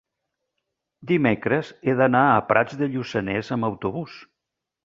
dimecres 1.11 1.69
he 1.91 1.95
d'anar 2.01 2.23
a 2.31 2.41
Prats 2.49 2.81
de 2.83 2.91
Lluçanès 2.97 3.55
amb 3.59 3.73
autobús. 3.73 4.21